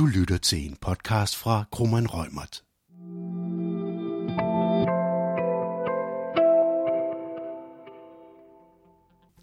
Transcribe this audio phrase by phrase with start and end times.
[0.00, 2.62] Du lytter til en podcast fra Krummeren Rømert.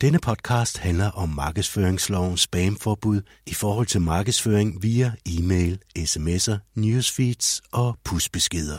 [0.02, 7.98] Denne podcast handler om markedsføringslovens spamforbud i forhold til markedsføring via e-mail, sms'er, newsfeeds og
[8.04, 8.78] pushbeskeder.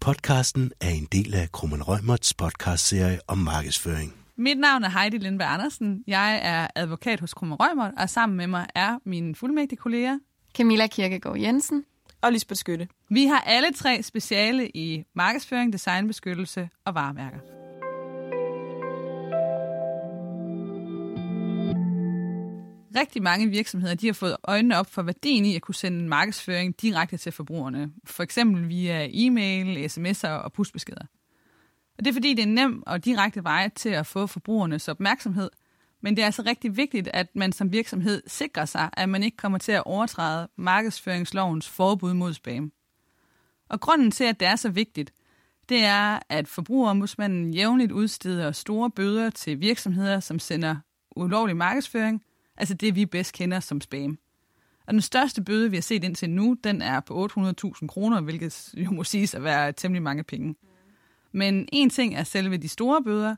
[0.00, 4.14] Podcasten er en del af Krummen Rømerts podcastserie om markedsføring.
[4.36, 6.04] Mit navn er Heidi Lindberg Andersen.
[6.06, 10.18] Jeg er advokat hos Krummer Rømert, og sammen med mig er mine fuldmægtige kolleger.
[10.56, 11.84] Camilla Kirkegaard Jensen.
[12.22, 12.88] Og Lisbeth Skytte.
[13.10, 17.38] Vi har alle tre speciale i markedsføring, designbeskyttelse og varemærker.
[22.96, 26.08] Rigtig mange virksomheder de har fået øjnene op for værdien i at kunne sende en
[26.08, 27.92] markedsføring direkte til forbrugerne.
[28.04, 31.04] For eksempel via e-mail, sms'er og pushbeskeder.
[31.98, 35.50] Og det er fordi, det er nem og direkte vej til at få forbrugernes opmærksomhed.
[36.00, 39.36] Men det er altså rigtig vigtigt, at man som virksomhed sikrer sig, at man ikke
[39.36, 42.72] kommer til at overtræde markedsføringslovens forbud mod spam.
[43.68, 45.12] Og grunden til, at det er så vigtigt,
[45.68, 50.76] det er, at forbrugerombudsmanden jævnligt udsteder store bøder til virksomheder, som sender
[51.16, 52.22] ulovlig markedsføring,
[52.56, 54.18] altså det vi bedst kender som spam.
[54.86, 58.74] Og den største bøde, vi har set indtil nu, den er på 800.000 kroner, hvilket
[58.76, 60.54] jo må siges at være temmelig mange penge.
[61.32, 63.36] Men en ting er selve de store bøder,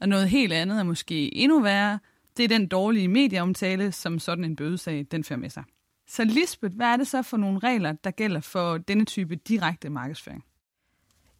[0.00, 1.98] og noget helt andet er måske endnu værre,
[2.36, 5.64] det er den dårlige medieomtale, som sådan en bødesag den fører med sig.
[6.08, 9.90] Så Lisbeth, hvad er det så for nogle regler, der gælder for denne type direkte
[9.90, 10.44] markedsføring?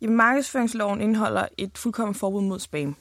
[0.01, 2.97] Jamen, markedsføringsloven indeholder et fuldkommen forbud mod spam.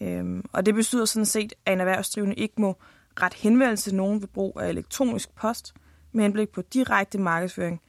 [0.00, 2.76] Øhm, og det betyder sådan set, at en erhvervsdrivende ikke må
[3.22, 5.74] ret henvendelse til nogen ved brug af elektronisk post
[6.12, 7.80] med henblik på direkte markedsføring,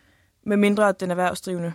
[0.43, 1.73] medmindre den erhvervsdrivende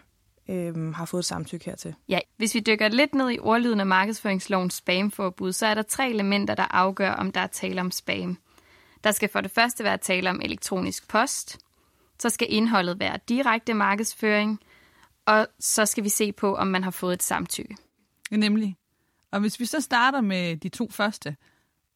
[0.49, 1.95] øhm, har fået samtykke hertil.
[2.09, 6.11] Ja, hvis vi dykker lidt ned i ordlyden af markedsføringslovens spamforbud, så er der tre
[6.11, 8.39] elementer, der afgør, om der er tale om spam.
[9.05, 11.59] Der skal for det første være tale om elektronisk post,
[12.19, 14.61] så skal indholdet være direkte markedsføring,
[15.27, 17.77] og så skal vi se på, om man har fået et samtykke.
[18.31, 18.77] Nemlig.
[19.33, 21.37] Og hvis vi så starter med de to første,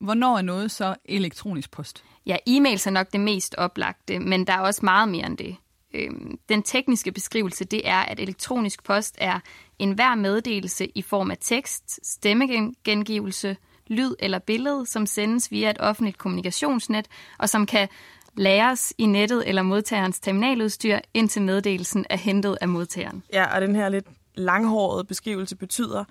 [0.01, 2.05] hvornår er noget så elektronisk post?
[2.27, 5.57] Ja, e-mails er nok det mest oplagte, men der er også meget mere end det.
[5.95, 9.41] Øhm, den tekniske beskrivelse, det er, at elektronisk post er
[9.79, 13.57] enhver meddelelse i form af tekst, stemmegengivelse,
[13.87, 17.89] lyd eller billede, som sendes via et offentligt kommunikationsnet, og som kan
[18.37, 23.23] læres i nettet eller modtagerens terminaludstyr, indtil meddelelsen er hentet af modtageren.
[23.33, 26.05] Ja, og den her lidt langhårede beskrivelse betyder,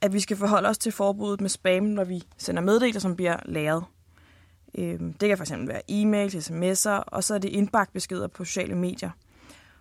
[0.00, 3.36] at vi skal forholde os til forbuddet med spam, når vi sender meddelelser, som bliver
[3.44, 3.84] læret.
[4.78, 9.10] Øhm, det kan fx være e-mails, sms'er, og så er det indbakkebeskeder på sociale medier.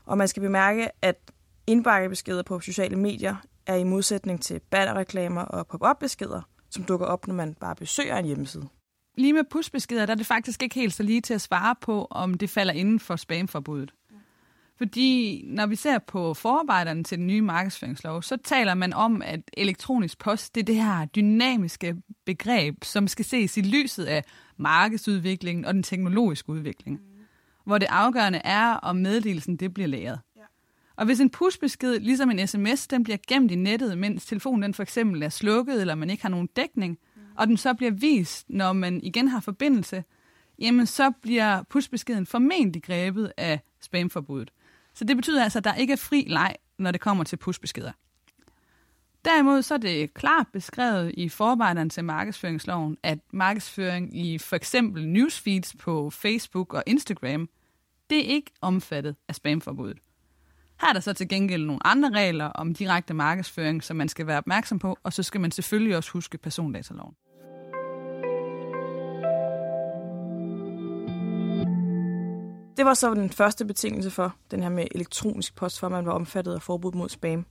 [0.05, 1.31] Og man skal bemærke, at
[1.67, 3.35] indbakkebeskeder på sociale medier
[3.65, 8.25] er i modsætning til bannerreklamer og pop-up-beskeder, som dukker op, når man bare besøger en
[8.25, 8.67] hjemmeside.
[9.17, 12.07] Lige med pushbeskeder, der er det faktisk ikke helt så lige til at svare på,
[12.11, 13.93] om det falder inden for spamforbuddet.
[14.77, 19.41] Fordi når vi ser på forarbejderne til den nye markedsføringslov, så taler man om, at
[19.57, 24.23] elektronisk post, det er det her dynamiske begreb, som skal ses i lyset af
[24.57, 26.95] markedsudviklingen og den teknologiske udvikling.
[26.95, 27.05] Mm.
[27.65, 30.19] Hvor det afgørende er, om meddelelsen det bliver læret.
[30.35, 30.41] Ja.
[30.95, 34.73] Og hvis en pushbesked, ligesom en sms, den bliver gemt i nettet, mens telefonen den
[34.73, 37.21] for eksempel er slukket, eller man ikke har nogen dækning, mm.
[37.35, 40.03] og den så bliver vist, når man igen har forbindelse,
[40.59, 44.51] jamen så bliver pushbeskeden formentlig grebet af spamforbuddet.
[44.95, 47.91] Så det betyder altså, at der ikke er fri leg, når det kommer til pushbeskeder.
[49.25, 55.07] Derimod så er det klart beskrevet i forarbejderne til markedsføringsloven, at markedsføring i for eksempel
[55.07, 57.49] newsfeeds på Facebook og Instagram,
[58.09, 59.97] det er ikke omfattet af spamforbuddet.
[60.81, 64.27] Her er der så til gengæld nogle andre regler om direkte markedsføring, som man skal
[64.27, 67.15] være opmærksom på, og så skal man selvfølgelig også huske persondataloven.
[72.77, 76.05] Det var så den første betingelse for den her med elektronisk post, for at man
[76.05, 77.45] var omfattet af forbud mod spam.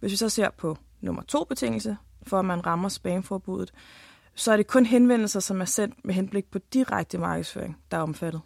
[0.00, 3.72] Hvis vi så ser på nummer to betingelse, for at man rammer spamforbuddet,
[4.34, 8.02] så er det kun henvendelser, som er sendt med henblik på direkte markedsføring, der er
[8.02, 8.40] omfattet.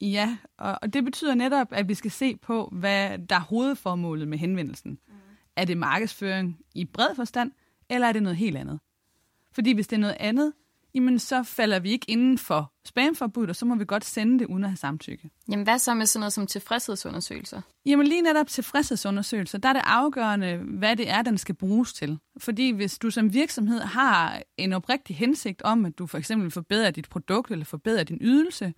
[0.00, 4.38] Ja, og det betyder netop, at vi skal se på, hvad der er hovedformålet med
[4.38, 4.90] henvendelsen.
[4.90, 5.14] Mm.
[5.56, 7.52] Er det markedsføring i bred forstand,
[7.90, 8.80] eller er det noget helt andet?
[9.52, 10.52] Fordi hvis det er noget andet,
[10.98, 14.46] jamen så falder vi ikke inden for spamforbuddet, og så må vi godt sende det
[14.46, 15.30] uden at have samtykke.
[15.50, 17.60] Jamen hvad så med sådan noget som tilfredshedsundersøgelser?
[17.86, 22.18] Jamen lige netop tilfredshedsundersøgelser, der er det afgørende, hvad det er, den skal bruges til.
[22.38, 26.90] Fordi hvis du som virksomhed har en oprigtig hensigt om, at du for eksempel forbedrer
[26.90, 28.74] dit produkt eller forbedrer din ydelse,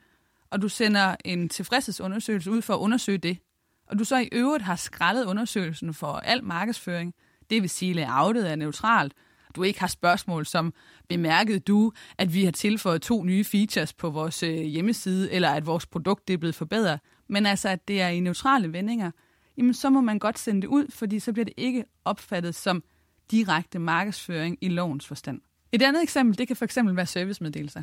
[0.50, 3.38] og du sender en tilfredshedsundersøgelse ud for at undersøge det,
[3.86, 7.14] og du så i øvrigt har skrællet undersøgelsen for al markedsføring,
[7.50, 9.12] det vil sige layoutet er neutralt,
[9.56, 10.74] du ikke har spørgsmål som,
[11.08, 15.66] bemærkede du, at vi har tilføjet to nye features på vores øh, hjemmeside, eller at
[15.66, 19.10] vores produkt det er blevet forbedret, men altså, at det er i neutrale vendinger,
[19.56, 22.82] jamen så må man godt sende det ud, fordi så bliver det ikke opfattet som
[23.30, 25.40] direkte markedsføring i lovens forstand.
[25.72, 27.82] Et andet eksempel, det kan for eksempel være servicemeddelelser.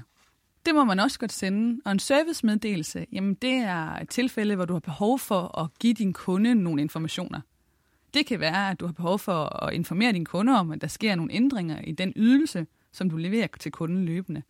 [0.65, 1.81] Det må man også godt sende.
[1.85, 5.93] Og en servicemeddelelse, jamen det er et tilfælde, hvor du har behov for at give
[5.93, 7.41] din kunde nogle informationer.
[8.13, 10.87] Det kan være, at du har behov for at informere din kunde om, at der
[10.87, 14.43] sker nogle ændringer i den ydelse, som du leverer til kunden løbende.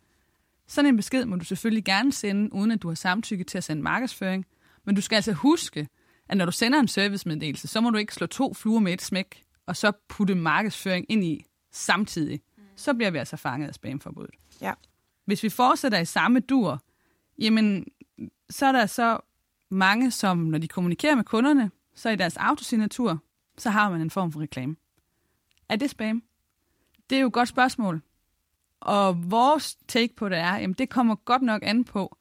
[0.66, 3.64] Sådan en besked må du selvfølgelig gerne sende, uden at du har samtykke til at
[3.64, 4.46] sende markedsføring.
[4.84, 5.88] Men du skal altså huske,
[6.28, 9.02] at når du sender en servicemeddelelse, så må du ikke slå to fluer med et
[9.02, 12.40] smæk, og så putte markedsføring ind i samtidig.
[12.76, 14.34] Så bliver vi altså fanget af spamforbuddet.
[14.60, 14.72] Ja.
[15.24, 16.82] Hvis vi fortsætter i samme dur,
[17.38, 17.86] jamen,
[18.50, 19.18] så er der så
[19.70, 23.22] mange, som når de kommunikerer med kunderne, så i deres autosignatur,
[23.58, 24.76] så har man en form for reklame.
[25.68, 26.22] Er det spam?
[27.10, 28.02] Det er jo et godt spørgsmål.
[28.80, 32.16] Og vores take på det er, jamen det kommer godt nok an på,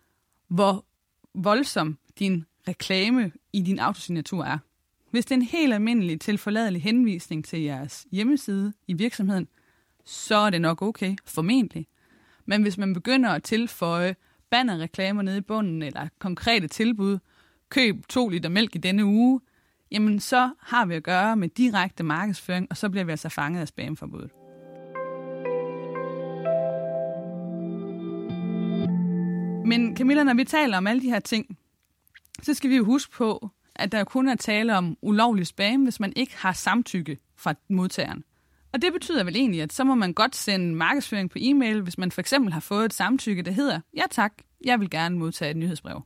[0.47, 0.85] hvor
[1.33, 4.57] voldsom din reklame i din autosignatur er.
[5.11, 9.47] Hvis det er en helt almindelig tilforladelig henvisning til jeres hjemmeside i virksomheden,
[10.05, 11.87] så er det nok okay, formentlig.
[12.45, 14.15] Men hvis man begynder at tilføje
[14.49, 17.19] bannerreklamer nede i bunden, eller konkrete tilbud,
[17.69, 19.41] køb to liter mælk i denne uge,
[19.91, 23.61] jamen så har vi at gøre med direkte markedsføring, og så bliver vi altså fanget
[23.61, 24.31] af spamforbuddet.
[29.67, 31.57] Men Camilla, når vi taler om alle de her ting,
[32.41, 35.99] så skal vi jo huske på, at der kun er tale om ulovlig spam, hvis
[35.99, 38.23] man ikke har samtykke fra modtageren.
[38.73, 41.97] Og det betyder vel egentlig, at så må man godt sende markedsføring på e-mail, hvis
[41.97, 44.33] man for eksempel har fået et samtykke, der hedder, ja tak,
[44.65, 46.01] jeg vil gerne modtage et nyhedsbrev.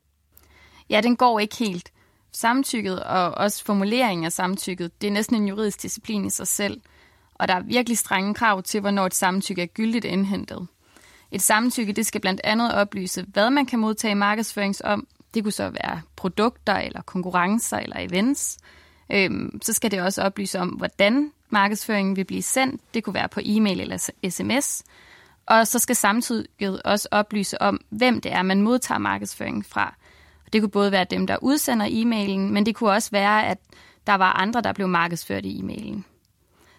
[0.90, 1.92] Ja, den går ikke helt.
[2.34, 6.82] Samtykket og også formuleringen af samtykket, det er næsten en juridisk disciplin i sig selv.
[7.36, 10.68] Og der er virkelig strenge krav til, hvornår et samtykke er gyldigt indhentet.
[11.32, 15.08] Et samtykke det skal blandt andet oplyse, hvad man kan modtage markedsførings om.
[15.34, 18.58] Det kunne så være produkter eller konkurrencer eller events.
[19.12, 22.82] Øhm, så skal det også oplyse om, hvordan markedsføringen vil blive sendt.
[22.94, 24.84] Det kunne være på e-mail eller sms.
[25.46, 29.96] Og så skal samtykket også oplyse om, hvem det er, man modtager markedsføringen fra.
[30.54, 33.58] Det kunne både være dem, der udsender e-mailen, men det kunne også være, at
[34.08, 36.06] der var andre, der blev markedsført i e-mailen.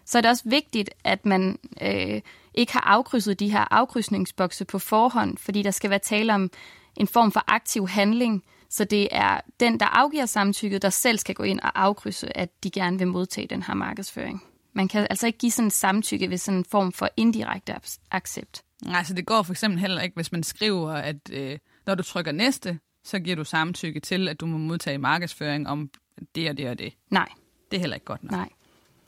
[0.04, 2.20] Så er det også vigtigt, at man øh,
[2.54, 6.50] ikke har afkrydset de her afkrydsningsbokse på forhånd, fordi der skal være tale om
[6.96, 11.34] en form for aktiv handling, så det er den, der afgiver samtykket, der selv skal
[11.34, 14.42] gå ind og afkrydse, at de gerne vil modtage den her markedsføring.
[14.72, 17.74] Man kan altså ikke give sådan en samtykke ved sådan en form for indirekte
[18.10, 18.62] accept.
[18.82, 22.02] Nej, så det går for eksempel heller ikke, hvis man skriver, at øh, når du
[22.02, 25.90] trykker næste, så giver du samtykke til, at du må modtage markedsføring om
[26.34, 26.93] det og det og det.
[27.10, 27.28] Nej.
[27.70, 28.32] Det er heller ikke godt nok.
[28.32, 28.49] Nej.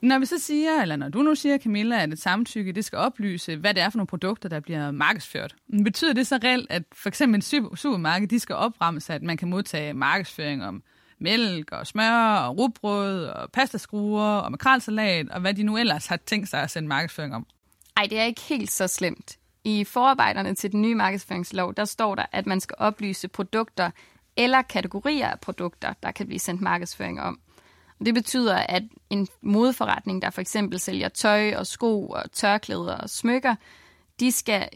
[0.01, 2.99] Når vi så siger, eller når du nu siger, Camilla, at et samtykke det skal
[2.99, 5.55] oplyse, hvad det er for nogle produkter, der bliver markedsført.
[5.83, 7.41] Betyder det så reelt, at for eksempel en
[7.75, 10.83] supermarked, de skal opremse, at man kan modtage markedsføring om
[11.19, 16.17] mælk og smør og rugbrød og pastaskruer og makrelsalat og hvad de nu ellers har
[16.17, 17.47] tænkt sig at sende markedsføring om?
[17.97, 19.37] Ej, det er ikke helt så slemt.
[19.65, 23.91] I forarbejderne til den nye markedsføringslov, der står der, at man skal oplyse produkter
[24.37, 27.39] eller kategorier af produkter, der kan blive sendt markedsføring om.
[28.05, 33.09] Det betyder, at en modeforretning, der for eksempel sælger tøj og sko og tørklæder og
[33.09, 33.55] smykker,
[34.19, 34.69] de, skal,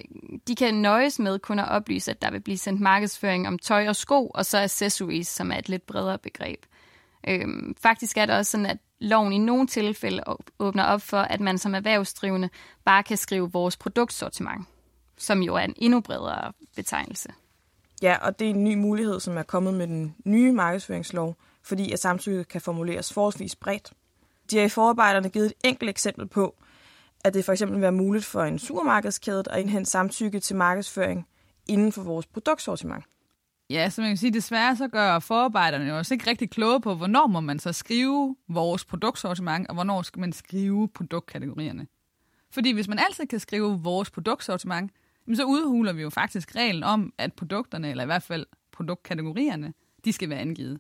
[0.47, 3.87] de kan nøjes med kun at oplyse, at der vil blive sendt markedsføring om tøj
[3.87, 6.65] og sko, og så accessories, som er et lidt bredere begreb.
[7.27, 10.23] Øhm, faktisk er det også sådan, at loven i nogle tilfælde
[10.59, 12.49] åbner op for, at man som erhvervsdrivende
[12.85, 14.67] bare kan skrive vores produktsortiment,
[15.19, 17.29] som jo er en endnu bredere betegnelse.
[18.01, 21.91] Ja, og det er en ny mulighed, som er kommet med den nye markedsføringslov, fordi
[21.91, 23.93] at samtykke kan formuleres forholdsvis bredt.
[24.51, 26.55] De har i forarbejderne givet et enkelt eksempel på,
[27.23, 31.27] at det for eksempel vil være muligt for en supermarkedskæde at indhente samtykke til markedsføring
[31.67, 33.05] inden for vores produktsortiment.
[33.69, 36.95] Ja, så man kan sige, desværre så gør forarbejderne jo også ikke rigtig kloge på,
[36.95, 41.87] hvornår må man så skrive vores produktsortiment, og hvornår skal man skrive produktkategorierne.
[42.51, 44.91] Fordi hvis man altid kan skrive vores produktsortiment,
[45.35, 49.73] så udhuler vi jo faktisk reglen om, at produkterne, eller i hvert fald produktkategorierne,
[50.05, 50.79] de skal være angivet.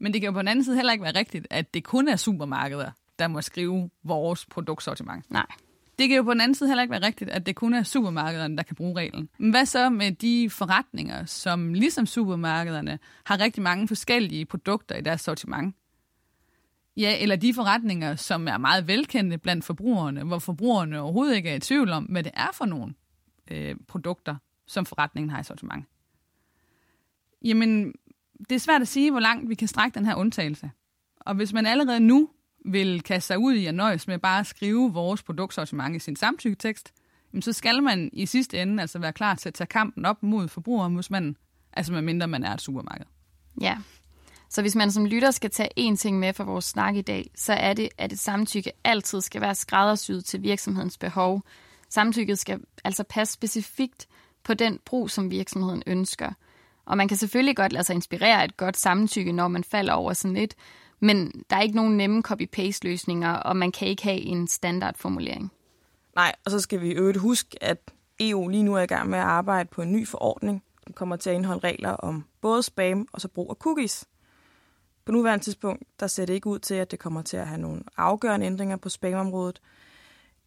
[0.00, 2.08] Men det kan jo på den anden side heller ikke være rigtigt, at det kun
[2.08, 5.30] er supermarkeder, der må skrive vores produktsortiment.
[5.30, 5.46] Nej.
[5.98, 7.82] Det kan jo på den anden side heller ikke være rigtigt, at det kun er
[7.82, 9.28] supermarkederne, der kan bruge reglen.
[9.38, 15.00] Men hvad så med de forretninger, som ligesom supermarkederne har rigtig mange forskellige produkter i
[15.00, 15.76] deres sortiment?
[16.96, 21.54] Ja, eller de forretninger, som er meget velkendte blandt forbrugerne, hvor forbrugerne overhovedet ikke er
[21.54, 22.94] i tvivl om, hvad det er for nogle
[23.50, 24.36] øh, produkter,
[24.66, 25.84] som forretningen har i sortiment.
[27.44, 27.94] Jamen,
[28.48, 30.70] det er svært at sige, hvor langt vi kan strække den her undtagelse.
[31.20, 32.30] Og hvis man allerede nu
[32.64, 36.16] vil kaste sig ud i at nøjes med bare at skrive vores produktsortiment i sin
[36.16, 36.92] samtykketekst,
[37.32, 40.22] jamen så skal man i sidste ende altså være klar til at tage kampen op
[40.22, 41.36] mod forbrugerombudsmanden,
[41.72, 43.06] altså medmindre man er et supermarked.
[43.60, 43.78] Ja,
[44.48, 47.30] så hvis man som lytter skal tage én ting med fra vores snak i dag,
[47.34, 51.42] så er det, at et samtykke altid skal være skræddersyet til virksomhedens behov.
[51.88, 54.08] Samtykket skal altså passe specifikt
[54.44, 56.32] på den brug, som virksomheden ønsker.
[56.84, 59.92] Og man kan selvfølgelig godt lade sig inspirere af et godt samtykke, når man falder
[59.92, 60.54] over sådan et,
[61.00, 65.52] men der er ikke nogen nemme copy-paste-løsninger, og man kan ikke have en standardformulering.
[66.16, 67.78] Nej, og så skal vi øvrigt huske, at
[68.20, 71.16] EU lige nu er i gang med at arbejde på en ny forordning, som kommer
[71.16, 74.04] til at indeholde regler om både spam og så brug af cookies.
[75.04, 77.60] På nuværende tidspunkt, der ser det ikke ud til, at det kommer til at have
[77.60, 79.60] nogle afgørende ændringer på spamområdet,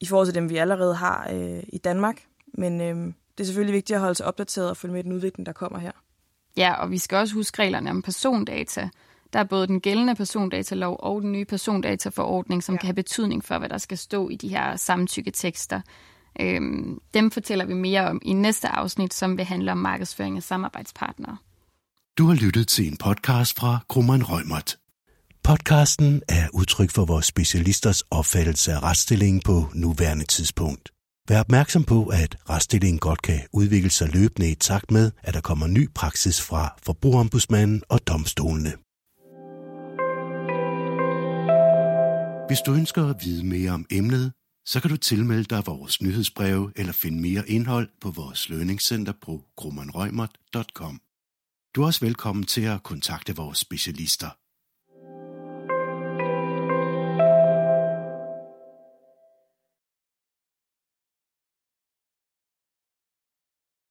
[0.01, 2.24] i forhold til dem, vi allerede har øh, i Danmark.
[2.53, 5.46] Men øh, det er selvfølgelig vigtigt at holde sig opdateret og følge med den udvikling,
[5.46, 5.91] der kommer her.
[6.58, 8.89] Ja, og vi skal også huske reglerne om persondata.
[9.34, 12.79] Der er både den gældende persondatalov og den nye persondataforordning, som ja.
[12.79, 15.81] kan have betydning for, hvad der skal stå i de her samtykketekster.
[16.39, 20.43] Øhm, dem fortæller vi mere om i næste afsnit, som vil handle om markedsføring af
[20.43, 21.38] samarbejdspartnere.
[22.17, 24.80] Du har lyttet til en podcast fra Krummeren Rømert.
[25.43, 30.89] Podcasten er udtryk for vores specialisters opfattelse af retsstillingen på nuværende tidspunkt.
[31.29, 35.41] Vær opmærksom på, at retsstillingen godt kan udvikle sig løbende i takt med, at der
[35.41, 38.74] kommer ny praksis fra forbrugerombudsmanden og domstolene.
[42.48, 44.33] Hvis du ønsker at vide mere om emnet,
[44.65, 49.43] så kan du tilmelde dig vores nyhedsbreve eller finde mere indhold på vores lønningscenter på
[49.55, 51.01] grummanrøgmert.com.
[51.75, 54.29] Du er også velkommen til at kontakte vores specialister.